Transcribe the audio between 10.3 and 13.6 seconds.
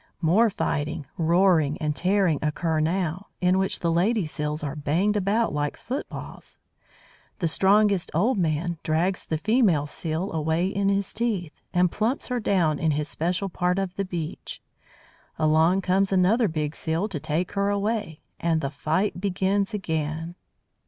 away in his teeth, and plumps her down in his special